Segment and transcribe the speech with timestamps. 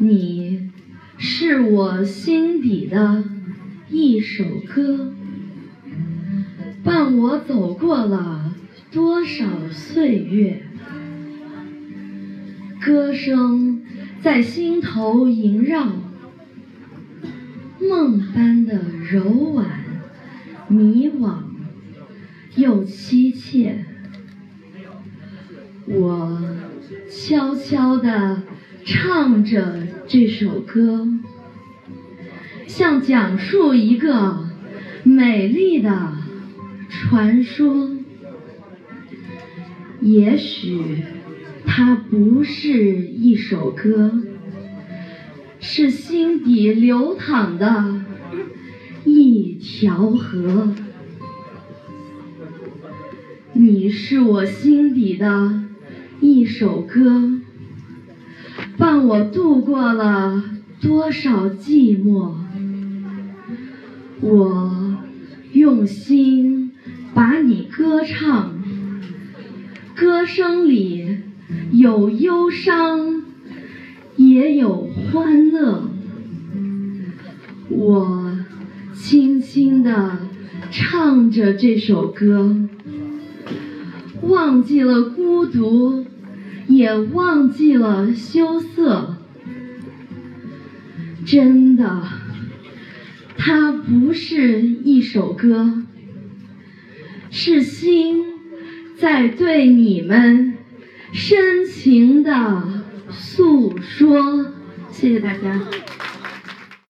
[0.00, 0.70] 你
[1.16, 3.24] 是我心底的
[3.90, 5.12] 一首歌，
[6.84, 8.54] 伴我走过了
[8.92, 10.62] 多少岁月。
[12.80, 13.82] 歌声
[14.22, 15.90] 在心头萦绕，
[17.80, 18.80] 梦般的
[19.10, 19.66] 柔婉、
[20.68, 21.38] 迷惘
[22.54, 23.84] 又凄切。
[25.86, 26.40] 我
[27.10, 28.42] 悄悄地
[28.90, 31.06] 唱着这首歌，
[32.66, 34.48] 像讲述一个
[35.04, 36.14] 美丽的
[36.88, 37.90] 传说。
[40.00, 41.02] 也许
[41.66, 44.22] 它不是一首歌，
[45.60, 48.00] 是心底流淌的
[49.04, 50.72] 一条河。
[53.52, 55.68] 你是我心底的。
[56.20, 57.30] 一首歌，
[58.78, 60.40] 伴我度过了
[60.80, 62.30] 多少寂寞。
[64.20, 64.96] 我
[65.52, 66.70] 用心
[67.12, 68.52] 把你歌唱，
[69.96, 71.18] 歌声里
[71.72, 73.24] 有忧伤，
[74.16, 75.82] 也有欢乐。
[77.68, 78.38] 我
[78.94, 80.18] 轻轻地
[80.70, 82.56] 唱着这首歌。
[84.22, 86.04] 忘记了孤独，
[86.68, 89.16] 也忘记了羞涩。
[91.26, 92.04] 真的，
[93.36, 95.82] 它不是一首歌，
[97.30, 98.24] 是心
[98.96, 100.54] 在对你们
[101.12, 104.52] 深情的诉说。
[104.90, 105.60] 谢谢大家。